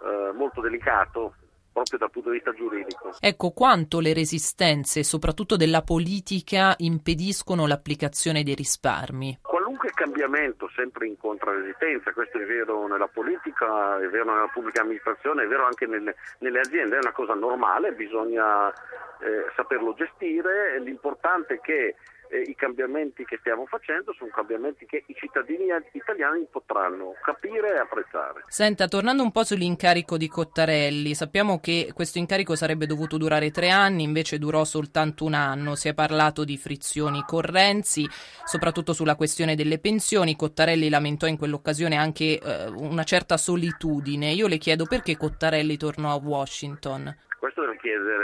eh, 0.04 0.32
molto 0.34 0.60
delicato 0.60 1.34
proprio 1.72 1.98
dal 1.98 2.10
punto 2.10 2.30
di 2.30 2.36
vista 2.36 2.52
giuridico. 2.52 3.10
Ecco, 3.18 3.50
quanto 3.50 3.98
le 3.98 4.14
resistenze, 4.14 5.02
soprattutto 5.02 5.56
della 5.56 5.82
politica, 5.82 6.74
impediscono 6.78 7.66
l'applicazione 7.66 8.44
dei 8.44 8.54
risparmi? 8.54 9.40
Qualunque 9.42 9.90
cambiamento 9.90 10.70
sempre 10.74 11.08
incontra 11.08 11.52
resistenza, 11.52 12.12
questo 12.12 12.38
è 12.38 12.44
vero 12.44 12.86
nella 12.86 13.08
politica, 13.08 13.98
è 13.98 14.08
vero 14.08 14.32
nella 14.32 14.50
pubblica 14.52 14.82
amministrazione, 14.82 15.42
è 15.42 15.46
vero 15.48 15.64
anche 15.64 15.86
nelle, 15.86 16.14
nelle 16.38 16.60
aziende, 16.60 16.96
è 16.96 17.00
una 17.00 17.12
cosa 17.12 17.34
normale, 17.34 17.92
bisogna 17.92 18.68
eh, 18.70 19.50
saperlo 19.56 19.94
gestire, 19.94 20.78
l'importante 20.80 21.54
è 21.54 21.60
che 21.60 21.96
eh, 22.34 22.40
i 22.40 22.54
cambiamenti 22.56 23.24
che 23.24 23.36
stiamo 23.38 23.64
facendo 23.66 24.12
sono 24.12 24.30
cambiamenti 24.30 24.86
che 24.86 25.04
i 25.06 25.14
cittadini 25.14 25.66
italiani 25.92 26.46
potranno 26.50 27.14
capire 27.22 27.74
e 27.74 27.78
apprezzare. 27.78 28.42
Senta, 28.48 28.88
tornando 28.88 29.22
un 29.22 29.30
po' 29.30 29.44
sull'incarico 29.44 30.16
di 30.16 30.26
Cottarelli, 30.26 31.14
sappiamo 31.14 31.60
che 31.60 31.92
questo 31.94 32.18
incarico 32.18 32.56
sarebbe 32.56 32.86
dovuto 32.86 33.16
durare 33.16 33.52
tre 33.52 33.70
anni, 33.70 34.02
invece 34.02 34.38
durò 34.38 34.64
soltanto 34.64 35.24
un 35.24 35.34
anno. 35.34 35.76
Si 35.76 35.88
è 35.88 35.94
parlato 35.94 36.42
di 36.44 36.56
frizioni 36.56 37.22
con 37.24 37.42
Renzi, 37.42 38.08
soprattutto 38.44 38.92
sulla 38.92 39.14
questione 39.14 39.54
delle 39.54 39.78
pensioni. 39.78 40.34
Cottarelli 40.34 40.88
lamentò 40.88 41.26
in 41.26 41.38
quell'occasione 41.38 41.96
anche 41.96 42.40
eh, 42.40 42.66
una 42.66 43.04
certa 43.04 43.36
solitudine. 43.36 44.32
Io 44.32 44.48
le 44.48 44.58
chiedo 44.58 44.86
perché 44.86 45.16
Cottarelli 45.16 45.76
tornò 45.76 46.10
a 46.10 46.16
Washington. 46.16 47.14
Questo 47.38 47.60
deve 47.60 47.76
chiedere 47.76 48.23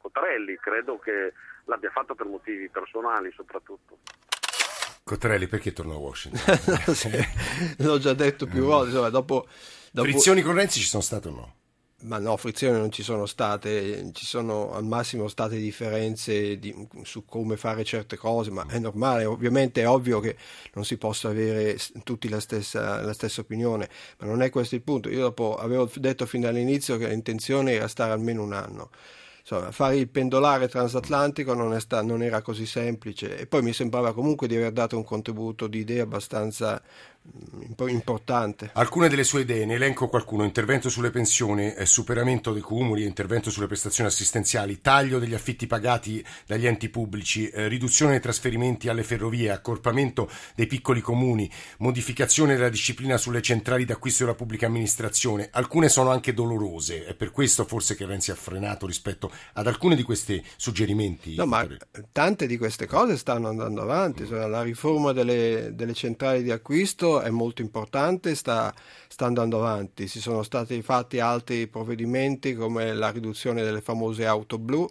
Cottarelli, 0.00 0.56
credo 0.56 0.98
che 0.98 1.32
l'abbia 1.66 1.90
fatto 1.90 2.14
per 2.14 2.26
motivi 2.26 2.68
personali 2.68 3.30
soprattutto. 3.32 3.98
Cottarelli 5.04 5.46
perché 5.46 5.72
tornò 5.72 5.94
a 5.94 5.98
Washington? 5.98 6.56
l'ho 7.78 7.98
già 7.98 8.14
detto 8.14 8.46
più 8.46 8.62
volte. 8.62 8.90
Insomma, 8.90 9.10
dopo, 9.10 9.46
dopo... 9.90 10.08
Frizioni 10.08 10.42
con 10.42 10.54
Renzi 10.54 10.80
ci 10.80 10.86
sono 10.86 11.02
state 11.02 11.28
o 11.28 11.30
no? 11.32 11.54
Ma 12.02 12.18
no, 12.18 12.34
frizioni 12.38 12.78
non 12.78 12.90
ci 12.90 13.02
sono 13.02 13.26
state, 13.26 14.10
ci 14.14 14.24
sono 14.24 14.72
al 14.72 14.84
massimo 14.84 15.28
state 15.28 15.58
differenze 15.58 16.58
di, 16.58 16.74
su 17.02 17.26
come 17.26 17.58
fare 17.58 17.84
certe 17.84 18.16
cose, 18.16 18.50
ma 18.50 18.64
è 18.66 18.78
normale, 18.78 19.26
ovviamente 19.26 19.82
è 19.82 19.88
ovvio 19.88 20.18
che 20.18 20.34
non 20.72 20.86
si 20.86 20.96
possa 20.96 21.28
avere 21.28 21.76
tutti 22.02 22.30
la 22.30 22.40
stessa, 22.40 23.02
la 23.02 23.12
stessa 23.12 23.42
opinione, 23.42 23.90
ma 24.18 24.26
non 24.26 24.40
è 24.40 24.48
questo 24.48 24.76
il 24.76 24.82
punto. 24.82 25.10
Io 25.10 25.20
dopo 25.20 25.56
avevo 25.56 25.90
detto 25.96 26.24
fin 26.24 26.40
dall'inizio 26.40 26.96
che 26.96 27.06
l'intenzione 27.06 27.72
era 27.72 27.86
stare 27.86 28.12
almeno 28.12 28.42
un 28.42 28.54
anno 28.54 28.90
insomma, 29.40 29.70
fare 29.72 29.96
il 29.96 30.08
pendolare 30.08 30.68
transatlantico 30.68 31.54
non, 31.54 31.78
sta, 31.80 32.02
non, 32.02 32.22
era 32.22 32.42
così 32.42 32.66
semplice 32.66 33.38
e 33.38 33.46
poi 33.46 33.62
mi 33.62 33.72
sembrava 33.72 34.12
comunque 34.12 34.46
di 34.46 34.56
aver 34.56 34.72
dato 34.72 34.96
un 34.96 35.04
contributo 35.04 35.66
di 35.66 35.80
idee 35.80 36.00
abbastanza 36.00 36.80
importante. 37.88 38.70
Alcune 38.74 39.08
delle 39.08 39.24
sue 39.24 39.42
idee, 39.42 39.64
ne 39.64 39.74
elenco 39.74 40.08
qualcuno, 40.08 40.44
intervento 40.44 40.88
sulle 40.88 41.10
pensioni, 41.10 41.72
eh, 41.72 41.86
superamento 41.86 42.52
dei 42.52 42.62
cumuli, 42.62 43.04
intervento 43.04 43.50
sulle 43.50 43.66
prestazioni 43.66 44.08
assistenziali, 44.08 44.80
taglio 44.80 45.18
degli 45.18 45.34
affitti 45.34 45.66
pagati 45.66 46.24
dagli 46.46 46.66
enti 46.66 46.88
pubblici, 46.88 47.48
eh, 47.48 47.68
riduzione 47.68 48.12
dei 48.12 48.20
trasferimenti 48.20 48.88
alle 48.88 49.02
ferrovie, 49.02 49.50
accorpamento 49.50 50.30
dei 50.54 50.66
piccoli 50.66 51.00
comuni, 51.00 51.50
modificazione 51.78 52.54
della 52.54 52.68
disciplina 52.68 53.16
sulle 53.16 53.42
centrali 53.42 53.84
d'acquisto 53.84 54.24
della 54.24 54.36
pubblica 54.36 54.66
amministrazione. 54.66 55.48
Alcune 55.52 55.88
sono 55.88 56.10
anche 56.10 56.34
dolorose, 56.34 57.04
è 57.06 57.14
per 57.14 57.30
questo 57.30 57.64
forse 57.64 57.94
che 57.94 58.06
Renzi 58.06 58.30
ha 58.30 58.36
frenato 58.36 58.86
rispetto 58.86 59.30
ad 59.54 59.66
alcuni 59.66 59.96
di 59.96 60.02
questi 60.02 60.42
suggerimenti. 60.56 61.36
No, 61.36 61.46
ma 61.46 61.66
tante 62.12 62.46
di 62.46 62.56
queste 62.58 62.86
cose 62.86 63.16
stanno 63.16 63.48
andando 63.48 63.82
avanti, 63.82 64.24
mm. 64.24 64.50
la 64.50 64.62
riforma 64.62 65.12
delle, 65.12 65.70
delle 65.74 65.94
centrali 65.94 66.42
di 66.42 66.50
acquisto 66.50 67.09
è 67.18 67.30
molto 67.30 67.62
importante, 67.62 68.36
sta, 68.36 68.72
sta, 69.08 69.26
andando 69.26 69.58
avanti. 69.58 70.06
Si 70.06 70.20
sono 70.20 70.44
stati 70.44 70.80
fatti 70.82 71.18
altri 71.18 71.66
provvedimenti 71.66 72.54
come 72.54 72.94
la 72.94 73.10
riduzione 73.10 73.64
delle 73.64 73.80
famose 73.80 74.24
auto 74.26 74.58
blu, 74.58 74.88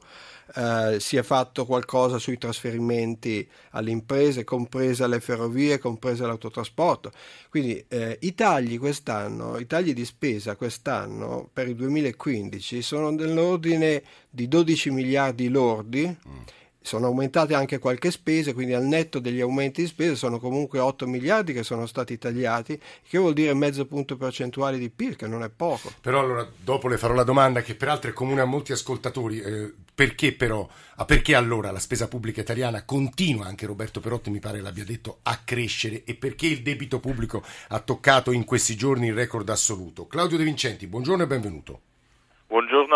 eh, 0.56 0.98
si 1.00 1.16
è 1.16 1.24
fatto 1.24 1.66
qualcosa 1.66 2.18
sui 2.18 2.38
trasferimenti 2.38 3.48
alle 3.72 3.92
imprese, 3.92 4.44
comprese 4.44 5.08
le 5.08 5.22
ferrovie, 5.22 5.78
comprese 5.78 6.26
l'autotrasporto. 6.26 7.12
Quindi 7.50 7.84
eh, 7.88 8.18
i 8.22 8.36
tagli 8.36 8.78
quest'anno, 8.78 9.58
i 9.58 9.66
tagli 9.66 9.94
di 9.94 10.04
spesa 10.04 10.58
quest'anno 10.58 11.50
per 11.54 11.70
il 11.70 11.76
2015 11.76 12.82
sono 12.82 13.16
dell'ordine 13.16 14.04
di 14.30 14.48
12 14.48 14.92
miliardi 14.92 15.48
lordi. 15.48 16.06
Mm 16.08 16.58
sono 16.82 17.08
aumentate 17.08 17.54
anche 17.54 17.78
qualche 17.78 18.10
spese, 18.12 18.54
quindi 18.54 18.74
al 18.74 18.86
netto 18.86 19.20
degli 19.20 19.42
aumenti 19.42 19.82
di 19.82 19.88
spese 19.88 20.16
sono 20.16 20.40
comunque 20.40 20.80
8 20.80 21.08
miliardi 21.08 21.54
che 21.54 21.64
sono 21.64 21.86
stati 21.86 22.18
tagliati, 22.18 22.80
che 23.08 23.18
vuol 23.18 23.34
dire 23.34 23.54
mezzo 23.54 23.86
punto 23.86 24.16
percentuale 24.18 24.78
di 24.78 24.90
PIL, 24.90 25.16
che 25.16 25.28
non 25.28 25.44
è 25.44 25.50
poco. 25.50 25.92
Però 26.02 26.20
allora 26.20 26.48
dopo 26.58 26.88
le 26.88 26.98
farò 26.98 27.14
la 27.14 27.24
domanda 27.24 27.62
che 27.62 27.76
peraltro 27.76 28.10
è 28.10 28.14
comune 28.14 28.42
a 28.42 28.46
molti 28.46 28.72
ascoltatori, 28.72 29.40
eh, 29.42 29.74
perché 29.94 30.34
però, 30.34 30.68
ah, 30.96 31.06
perché 31.06 31.36
allora 31.36 31.72
la 31.72 31.80
spesa 31.80 32.08
pubblica 32.08 32.42
italiana 32.42 32.86
continua, 32.86 33.46
anche 33.46 33.66
Roberto 33.66 34.00
Perotti 34.00 34.30
mi 34.30 34.40
pare 34.40 34.62
l'abbia 34.62 34.86
detto, 34.86 35.20
a 35.24 35.42
crescere 35.44 36.04
e 36.06 36.16
perché 36.16 36.48
il 36.48 36.62
debito 36.62 37.00
pubblico 37.00 37.44
ha 37.68 37.80
toccato 37.80 38.32
in 38.32 38.46
questi 38.46 38.76
giorni 38.76 39.08
il 39.08 39.14
record 39.14 39.50
assoluto? 39.50 40.08
Claudio 40.08 40.38
De 40.38 40.46
Vincenti, 40.46 40.88
buongiorno 40.88 41.24
e 41.24 41.28
benvenuto. 41.28 41.82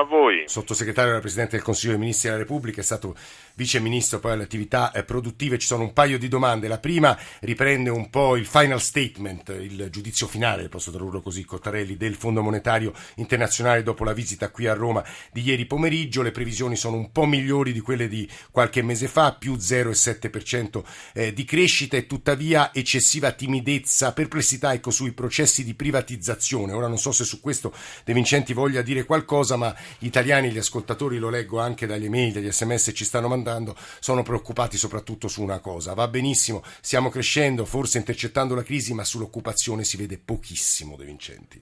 A 0.03 0.05
voi. 0.05 0.43
Sottosegretario 0.47 1.11
della 1.11 1.21
Presidente 1.21 1.55
del 1.55 1.63
Consiglio 1.63 1.91
dei 1.91 2.01
Ministri 2.01 2.27
della 2.27 2.41
Repubblica, 2.41 2.81
è 2.81 2.83
stato 2.83 3.15
vice 3.55 3.79
ministro 3.79 4.19
poi 4.19 4.33
alle 4.33 4.43
attività 4.43 4.91
eh, 4.91 5.05
produttive. 5.05 5.57
Ci 5.57 5.65
sono 5.65 5.83
un 5.83 5.93
paio 5.93 6.19
di 6.19 6.27
domande. 6.27 6.67
La 6.67 6.77
prima 6.77 7.17
riprende 7.39 7.89
un 7.89 8.09
po' 8.09 8.35
il 8.35 8.45
final 8.45 8.81
statement, 8.81 9.55
il 9.57 9.87
giudizio 9.89 10.27
finale, 10.27 10.67
posso 10.67 10.91
tradurlo 10.91 11.21
così, 11.21 11.45
Cottarelli, 11.45 11.95
del 11.95 12.15
Fondo 12.15 12.41
Monetario 12.41 12.91
Internazionale 13.15 13.81
dopo 13.81 14.03
la 14.03 14.11
visita 14.11 14.49
qui 14.49 14.67
a 14.67 14.73
Roma 14.73 15.01
di 15.31 15.41
ieri 15.41 15.65
pomeriggio. 15.65 16.21
Le 16.21 16.31
previsioni 16.31 16.75
sono 16.75 16.97
un 16.97 17.09
po' 17.13 17.25
migliori 17.25 17.71
di 17.71 17.79
quelle 17.79 18.09
di 18.09 18.29
qualche 18.51 18.81
mese 18.81 19.07
fa, 19.07 19.33
più 19.33 19.53
0,7% 19.53 20.83
eh, 21.13 21.31
di 21.31 21.45
crescita 21.45 21.95
e 21.95 22.07
tuttavia 22.07 22.73
eccessiva 22.73 23.31
timidezza, 23.31 24.11
perplessità 24.11 24.73
ecco, 24.73 24.91
sui 24.91 25.13
processi 25.13 25.63
di 25.63 25.73
privatizzazione. 25.75 26.73
Ora 26.73 26.87
non 26.87 26.97
so 26.97 27.13
se 27.13 27.23
su 27.23 27.39
questo 27.39 27.73
De 28.03 28.11
Vincenti 28.11 28.51
voglia 28.51 28.81
dire 28.81 29.05
qualcosa 29.05 29.51
cosa, 29.53 29.55
ma 29.57 29.75
italiani, 30.05 30.51
gli 30.51 30.57
ascoltatori, 30.57 31.17
lo 31.17 31.29
leggo 31.29 31.59
anche 31.59 31.85
dagli 31.85 32.05
email, 32.05 32.33
dagli 32.33 32.51
sms 32.51 32.91
ci 32.93 33.05
stanno 33.05 33.27
mandando, 33.27 33.75
sono 33.75 34.23
preoccupati 34.23 34.77
soprattutto 34.77 35.27
su 35.27 35.41
una 35.41 35.59
cosa. 35.59 35.93
Va 35.93 36.07
benissimo, 36.07 36.61
stiamo 36.81 37.09
crescendo, 37.09 37.65
forse 37.65 37.97
intercettando 37.97 38.55
la 38.55 38.63
crisi, 38.63 38.93
ma 38.93 39.03
sull'occupazione 39.03 39.83
si 39.83 39.97
vede 39.97 40.19
pochissimo, 40.19 40.95
De 40.95 41.05
Vincenti. 41.05 41.61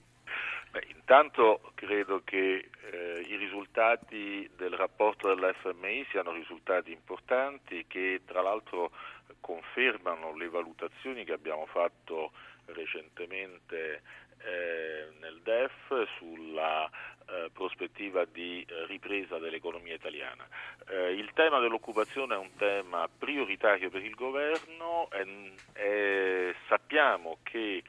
Beh, 0.70 0.86
intanto 0.94 1.72
credo 1.74 2.22
che 2.24 2.68
eh, 2.92 3.24
i 3.28 3.36
risultati 3.36 4.48
del 4.56 4.72
rapporto 4.72 5.28
dell'FMI 5.28 6.06
siano 6.10 6.32
risultati 6.32 6.92
importanti 6.92 7.84
che 7.86 8.22
tra 8.24 8.42
l'altro 8.42 8.90
confermano 9.40 10.34
le 10.36 10.48
valutazioni 10.48 11.24
che 11.24 11.32
abbiamo 11.32 11.66
fatto 11.66 12.32
recentemente 12.66 14.02
eh, 14.44 15.08
nel 15.20 15.40
DEF 15.42 16.06
sulla 16.18 16.90
eh, 17.32 17.50
prospettiva 17.52 18.24
di 18.24 18.64
eh, 18.68 18.86
ripresa 18.86 19.38
dell'economia 19.38 19.94
italiana. 19.94 20.46
Eh, 20.88 21.12
il 21.12 21.30
tema 21.32 21.60
dell'occupazione 21.60 22.34
è 22.34 22.38
un 22.38 22.54
tema 22.56 23.08
prioritario 23.08 23.90
per 23.90 24.04
il 24.04 24.14
governo 24.14 25.08
e, 25.12 25.52
e 25.72 26.54
sappiamo 26.68 27.38
che 27.42 27.82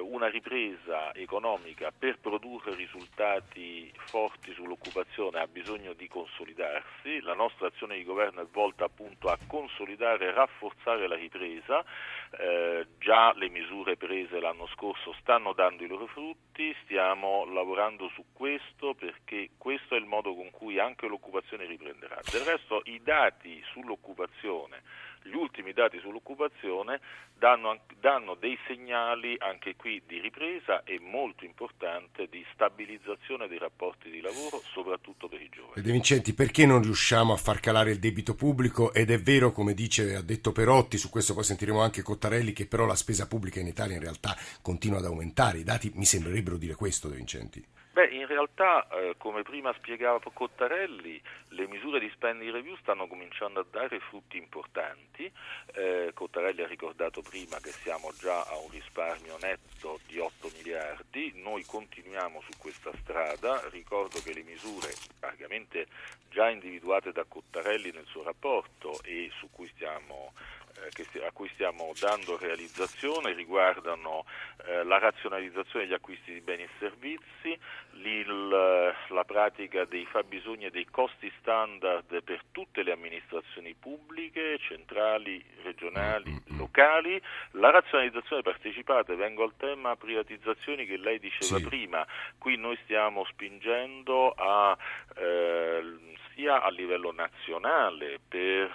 una 0.00 0.28
ripresa 0.28 1.14
economica 1.14 1.92
per 1.96 2.18
produrre 2.18 2.74
risultati 2.74 3.92
forti 4.06 4.52
sull'occupazione 4.52 5.38
ha 5.38 5.46
bisogno 5.46 5.92
di 5.92 6.08
consolidarsi, 6.08 7.20
la 7.20 7.34
nostra 7.34 7.68
azione 7.68 7.96
di 7.96 8.04
governo 8.04 8.40
è 8.40 8.46
volta 8.50 8.84
appunto 8.84 9.28
a 9.28 9.38
consolidare 9.46 10.26
e 10.26 10.32
rafforzare 10.32 11.06
la 11.06 11.14
ripresa, 11.14 11.84
eh, 12.30 12.86
già 12.98 13.32
le 13.34 13.48
misure 13.48 13.96
prese 13.96 14.40
l'anno 14.40 14.66
scorso 14.68 15.14
stanno 15.20 15.52
dando 15.52 15.84
i 15.84 15.88
loro 15.88 16.06
frutti, 16.06 16.74
stiamo 16.82 17.44
lavorando 17.44 18.08
su 18.08 18.24
questo 18.32 18.94
perché 18.94 19.50
questo 19.56 19.94
è 19.94 19.98
il 19.98 20.06
modo 20.06 20.34
con 20.34 20.50
cui 20.50 20.78
anche 20.78 21.06
l'occupazione 21.06 21.66
riprenderà. 21.66 22.20
Del 22.30 22.42
resto 22.42 22.82
i 22.84 23.00
dati 23.02 23.62
sull'occupazione 23.72 24.82
gli 25.22 25.34
ultimi 25.34 25.72
dati 25.72 25.98
sull'occupazione 26.00 27.00
danno, 27.38 27.80
danno, 28.00 28.34
dei 28.34 28.58
segnali 28.66 29.36
anche 29.38 29.76
qui 29.76 30.02
di 30.06 30.20
ripresa 30.20 30.82
e 30.84 30.98
molto 31.00 31.44
importante 31.44 32.28
di 32.28 32.44
stabilizzazione 32.52 33.48
dei 33.48 33.58
rapporti 33.58 34.10
di 34.10 34.20
lavoro, 34.20 34.60
soprattutto 34.72 35.28
per 35.28 35.40
i 35.40 35.48
giovani. 35.48 35.82
De 35.82 35.92
Vincenti, 35.92 36.34
perché 36.34 36.66
non 36.66 36.82
riusciamo 36.82 37.32
a 37.32 37.36
far 37.36 37.60
calare 37.60 37.92
il 37.92 37.98
debito 37.98 38.34
pubblico? 38.34 38.92
Ed 38.92 39.10
è 39.10 39.20
vero, 39.20 39.52
come 39.52 39.74
dice, 39.74 40.14
ha 40.14 40.22
detto 40.22 40.52
Perotti, 40.52 40.98
su 40.98 41.10
questo 41.10 41.34
poi 41.34 41.44
sentiremo 41.44 41.80
anche 41.80 42.02
Cottarelli, 42.02 42.52
che 42.52 42.66
però 42.66 42.86
la 42.86 42.96
spesa 42.96 43.26
pubblica 43.26 43.60
in 43.60 43.66
Italia 43.66 43.96
in 43.96 44.02
realtà 44.02 44.36
continua 44.62 44.98
ad 44.98 45.04
aumentare. 45.04 45.58
I 45.58 45.64
dati 45.64 45.90
mi 45.94 46.04
sembrerebbero 46.04 46.56
dire 46.56 46.74
questo, 46.74 47.08
De 47.08 47.16
Vincenti. 47.16 47.64
Beh, 47.98 48.10
in 48.10 48.28
realtà, 48.28 48.86
eh, 48.90 49.16
come 49.18 49.42
prima 49.42 49.72
spiegava 49.72 50.20
Cottarelli, 50.32 51.20
le 51.48 51.66
misure 51.66 51.98
di 51.98 52.08
spending 52.10 52.52
review 52.52 52.76
stanno 52.76 53.08
cominciando 53.08 53.58
a 53.58 53.66
dare 53.68 53.98
frutti 53.98 54.36
importanti. 54.36 55.28
Eh, 55.74 56.12
Cottarelli 56.14 56.62
ha 56.62 56.68
ricordato 56.68 57.22
prima 57.22 57.58
che 57.58 57.72
siamo 57.72 58.12
già 58.16 58.42
a 58.42 58.56
un 58.56 58.70
risparmio 58.70 59.36
netto 59.40 59.98
di 60.06 60.16
8 60.20 60.48
miliardi, 60.58 61.32
noi 61.42 61.64
continuiamo 61.64 62.40
su 62.48 62.56
questa 62.56 62.92
strada, 63.02 63.68
ricordo 63.70 64.20
che 64.22 64.32
le 64.32 64.44
misure 64.44 64.94
largamente 65.18 65.88
già 66.30 66.48
individuate 66.50 67.10
da 67.10 67.24
Cottarelli 67.26 67.90
nel 67.90 68.06
suo 68.06 68.22
rapporto 68.22 69.02
e 69.02 69.28
su 69.40 69.48
cui 69.50 69.66
stiamo 69.74 70.34
a 71.26 71.32
cui 71.32 71.48
stiamo 71.54 71.92
dando 71.98 72.36
realizzazione 72.38 73.32
riguardano 73.32 74.24
eh, 74.66 74.84
la 74.84 74.98
razionalizzazione 74.98 75.84
degli 75.84 75.94
acquisti 75.94 76.32
di 76.32 76.40
beni 76.40 76.62
e 76.62 76.68
servizi, 76.78 77.58
il, 78.02 78.48
la 78.48 79.24
pratica 79.24 79.84
dei 79.84 80.06
fabbisogni 80.06 80.66
e 80.66 80.70
dei 80.70 80.86
costi 80.86 81.30
standard 81.40 82.22
per 82.22 82.42
tutte 82.52 82.82
le 82.82 82.92
amministrazioni 82.92 83.74
pubbliche, 83.74 84.58
centrali, 84.58 85.44
regionali, 85.62 86.30
mm-hmm. 86.30 86.58
locali, 86.58 87.20
la 87.52 87.70
razionalizzazione 87.70 88.42
partecipata, 88.42 89.14
vengo 89.14 89.42
al 89.42 89.54
tema 89.56 89.96
privatizzazioni 89.96 90.86
che 90.86 90.96
lei 90.96 91.18
diceva 91.18 91.58
sì. 91.58 91.64
prima, 91.64 92.06
qui 92.38 92.56
noi 92.56 92.78
stiamo 92.84 93.24
spingendo 93.24 94.32
a 94.32 94.76
eh, 95.16 96.16
sia 96.38 96.62
a 96.62 96.70
livello 96.70 97.10
nazionale 97.10 98.20
per 98.28 98.70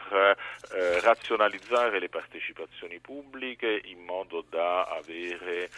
eh, 0.73 0.99
razionalizzare 0.99 1.97
le 1.97 2.09
partecipazioni 2.09 2.99
pubbliche 2.99 3.79
in 3.85 4.03
modo 4.03 4.43
da 4.49 4.83
avere 4.83 5.69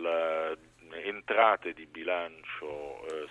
la, 0.00 0.56
entrate 1.04 1.74
di 1.74 1.84
bilancio 1.84 3.06
eh, 3.06 3.28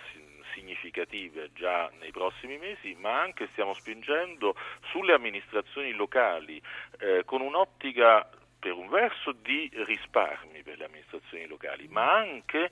significative 0.54 1.50
già 1.54 1.90
nei 1.98 2.12
prossimi 2.12 2.56
mesi, 2.58 2.94
ma 3.00 3.20
anche 3.20 3.48
stiamo 3.50 3.74
spingendo 3.74 4.54
sulle 4.90 5.14
amministrazioni 5.14 5.92
locali 5.92 6.62
eh, 7.00 7.22
con 7.24 7.40
un'ottica 7.40 8.28
per 8.60 8.72
un 8.72 8.88
verso 8.88 9.32
di 9.32 9.70
risparmi 9.74 10.62
per 10.62 10.78
le 10.78 10.86
amministrazioni 10.86 11.46
locali, 11.46 11.86
ma 11.88 12.14
anche 12.14 12.70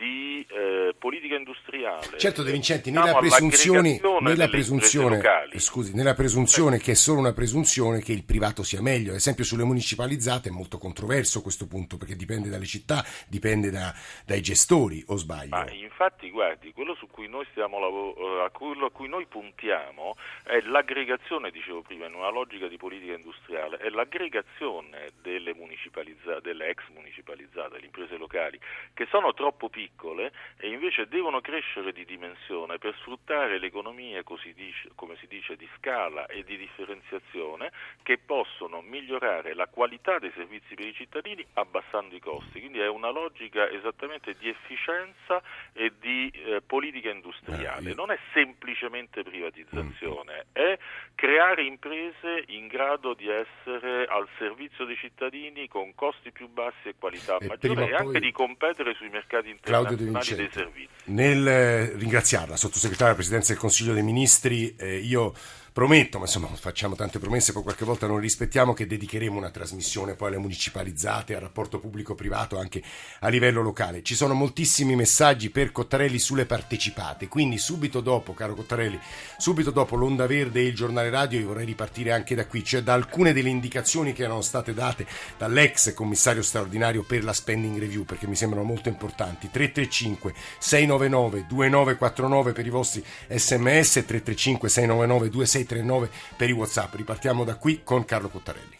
di 0.00 0.46
eh, 0.48 0.94
politica 0.98 1.36
industriale. 1.36 2.16
Certo, 2.16 2.42
De 2.42 2.50
Vincenti, 2.50 2.90
nella 2.90 3.14
presunzione, 3.16 4.00
nella 4.20 4.48
presunzione, 4.48 5.20
scusi, 5.56 5.94
nella 5.94 6.14
presunzione 6.14 6.78
che 6.78 6.92
è 6.92 6.94
solo 6.94 7.20
una 7.20 7.34
presunzione 7.34 8.00
che 8.00 8.12
il 8.12 8.24
privato 8.24 8.62
sia 8.62 8.80
meglio, 8.80 9.10
ad 9.10 9.16
esempio 9.16 9.44
sulle 9.44 9.64
municipalizzate 9.64 10.48
è 10.48 10.52
molto 10.52 10.78
controverso 10.78 11.42
questo 11.42 11.66
punto 11.66 11.98
perché 11.98 12.16
dipende 12.16 12.48
dalle 12.48 12.64
città, 12.64 13.04
dipende 13.28 13.70
da, 13.70 13.94
dai 14.24 14.40
gestori, 14.40 15.04
o 15.08 15.16
sbaglio? 15.16 15.50
Ma 15.50 15.70
infatti, 15.70 16.30
guardi, 16.30 16.72
quello 16.72 16.94
su 16.94 17.06
cui 17.06 17.28
noi 17.28 17.46
stiamo 17.50 17.78
lavorando, 17.78 18.42
a 18.42 18.48
quello 18.48 18.86
a 18.86 18.90
cui 18.90 19.08
noi 19.08 19.26
puntiamo 19.26 20.16
è 20.44 20.60
l'aggregazione, 20.62 21.50
dicevo 21.50 21.82
prima, 21.82 22.06
in 22.06 22.14
una 22.14 22.30
logica 22.30 22.68
di 22.68 22.78
politica 22.78 23.12
industriale, 23.12 23.76
è 23.76 23.90
l'aggregazione 23.90 25.10
delle, 25.20 25.52
municipalizza- 25.52 26.40
delle 26.40 26.68
ex 26.68 26.84
municipalizzate, 26.94 27.78
le 27.78 27.84
imprese 27.84 28.16
locali, 28.16 28.58
che 28.94 29.06
sono 29.10 29.34
troppo 29.34 29.68
piccole 29.68 29.88
piccole 30.00 30.32
e 30.56 30.68
invece 30.68 31.06
devono 31.06 31.40
crescere 31.40 31.92
di 31.92 32.04
dimensione 32.04 32.78
per 32.78 32.94
sfruttare 33.00 33.58
le 33.58 33.66
economie, 33.66 34.22
come 34.24 35.16
si 35.16 35.26
dice, 35.28 35.56
di 35.56 35.68
scala 35.76 36.26
e 36.26 36.42
di 36.44 36.56
differenziazione 36.56 37.70
che 38.02 38.18
possono 38.18 38.80
migliorare 38.80 39.54
la 39.54 39.66
qualità 39.66 40.18
dei 40.18 40.32
servizi 40.34 40.74
per 40.74 40.86
i 40.86 40.94
cittadini 40.94 41.44
abbassando 41.54 42.14
i 42.14 42.20
costi. 42.20 42.60
Quindi 42.60 42.80
è 42.80 42.88
una 42.88 43.10
logica 43.10 43.68
esattamente 43.68 44.34
di 44.38 44.48
efficienza 44.48 45.42
e 45.72 45.92
di 45.98 46.30
eh, 46.30 46.62
politica 46.64 47.10
industriale. 47.10 47.94
Non 47.94 48.10
è 48.10 48.18
semplicemente 48.32 49.22
privatizzazione, 49.22 50.46
è 50.52 50.78
creare 51.14 51.64
imprese 51.64 52.44
in 52.48 52.66
grado 52.66 53.14
di 53.14 53.28
essere 53.28 54.06
al 54.06 54.28
servizio 54.38 54.84
dei 54.84 54.96
cittadini 54.96 55.68
con 55.68 55.94
costi 55.94 56.30
più 56.30 56.48
bassi 56.48 56.88
e 56.88 56.94
qualità 56.98 57.36
e 57.38 57.46
maggiore 57.46 57.88
e 57.88 57.94
anche 57.94 58.20
di 58.20 58.32
competere 58.32 58.94
sui 58.94 59.08
mercati 59.08 59.50
internazionali 59.50 59.79
Claudio 59.86 59.96
De 59.96 60.04
Vincenti. 60.04 60.88
Nel 61.04 61.46
eh, 61.46 61.96
ringraziarla, 61.96 62.56
sottosegretario 62.56 63.14
della 63.14 63.16
Presidenza 63.16 63.52
del 63.52 63.60
Consiglio 63.60 63.94
dei 63.94 64.02
Ministri, 64.02 64.76
eh, 64.76 64.98
io 64.98 65.34
prometto, 65.72 66.18
ma 66.18 66.24
insomma 66.24 66.48
facciamo 66.48 66.94
tante 66.94 67.18
promesse, 67.18 67.52
poi 67.52 67.62
qualche 67.62 67.84
volta 67.84 68.06
non 68.06 68.18
rispettiamo, 68.18 68.74
che 68.74 68.86
dedicheremo 68.86 69.36
una 69.36 69.50
trasmissione 69.50 70.14
poi 70.14 70.28
alle 70.28 70.38
municipalizzate, 70.38 71.34
al 71.34 71.40
rapporto 71.40 71.78
pubblico-privato 71.78 72.58
anche 72.58 72.82
a 73.20 73.28
livello 73.28 73.62
locale. 73.62 74.02
Ci 74.02 74.14
sono 74.14 74.34
moltissimi 74.34 74.96
messaggi 74.96 75.50
per 75.50 75.72
Cottarelli 75.72 76.18
sulle 76.18 76.46
partecipate, 76.46 77.28
quindi 77.28 77.58
subito 77.58 78.00
dopo, 78.00 78.34
caro 78.34 78.54
Cottarelli, 78.54 78.98
subito 79.38 79.70
dopo 79.70 79.96
l'Onda 79.96 80.26
Verde 80.26 80.60
e 80.60 80.66
il 80.66 80.74
giornale 80.74 81.10
radio, 81.10 81.38
io 81.38 81.46
vorrei 81.46 81.66
ripartire 81.66 82.12
anche 82.12 82.34
da 82.34 82.46
qui, 82.46 82.64
cioè 82.64 82.82
da 82.82 82.94
alcune 82.94 83.32
delle 83.32 83.48
indicazioni 83.48 84.12
che 84.12 84.24
erano 84.24 84.42
state 84.42 84.74
date 84.74 85.06
dall'ex 85.38 85.94
commissario 85.94 86.42
straordinario 86.42 87.02
per 87.02 87.24
la 87.24 87.32
spending 87.32 87.78
review, 87.78 88.04
perché 88.04 88.26
mi 88.26 88.36
sembrano 88.36 88.64
molto 88.64 88.88
importanti. 88.88 89.50
335 89.50 90.34
699 90.58 91.46
2949 91.48 92.52
per 92.52 92.66
i 92.66 92.70
vostri 92.70 93.04
sms, 93.28 93.92
335 94.06 94.68
699 94.68 95.28
26 95.30 95.59
639 95.64 96.10
per 96.36 96.48
i 96.48 96.52
WhatsApp. 96.52 96.94
Ripartiamo 96.94 97.44
da 97.44 97.56
qui 97.56 97.82
con 97.84 98.04
Carlo 98.04 98.28
Cottarelli. 98.28 98.79